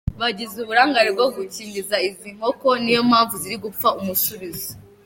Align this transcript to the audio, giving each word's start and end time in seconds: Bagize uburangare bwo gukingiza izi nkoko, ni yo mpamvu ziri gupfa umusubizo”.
Bagize 0.21 0.55
uburangare 0.59 1.09
bwo 1.15 1.27
gukingiza 1.35 1.95
izi 2.09 2.29
nkoko, 2.35 2.67
ni 2.83 2.91
yo 2.95 3.01
mpamvu 3.09 3.33
ziri 3.41 3.57
gupfa 3.65 3.87
umusubizo”. 3.99 4.69